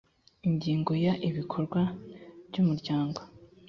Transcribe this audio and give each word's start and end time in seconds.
ingingo 0.47 0.91
ya 1.05 1.13
ibikorwa 1.27 1.81
by 2.47 2.55
umuryango 2.61 3.19